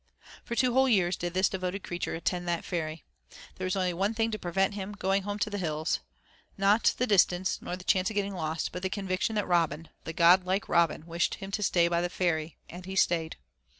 For 0.43 0.55
two 0.55 0.73
whole 0.73 0.89
years 0.89 1.15
did 1.15 1.35
this 1.35 1.47
devoted 1.47 1.83
creature 1.83 2.15
attend 2.15 2.47
that 2.47 2.65
ferry. 2.65 3.03
There 3.57 3.65
was 3.65 3.75
only 3.75 3.93
one 3.93 4.15
thing 4.15 4.31
to 4.31 4.39
prevent 4.39 4.73
him 4.73 4.93
going 4.93 5.21
home 5.21 5.37
to 5.37 5.49
the 5.51 5.59
hills, 5.59 5.99
not 6.57 6.95
the 6.97 7.05
distance 7.05 7.61
nor 7.61 7.75
the 7.77 7.83
chance 7.83 8.09
of 8.09 8.15
getting 8.15 8.33
lost, 8.33 8.71
but 8.71 8.81
the 8.81 8.89
conviction 8.89 9.35
that 9.35 9.45
Robin, 9.47 9.89
the 10.05 10.11
godlike 10.13 10.67
Robin, 10.67 11.05
wished 11.05 11.35
him 11.35 11.51
to 11.51 11.61
stay 11.61 11.87
by 11.87 12.01
the 12.01 12.09
ferry; 12.09 12.57
and 12.67 12.87
he 12.87 12.95
stayed. 12.95 13.35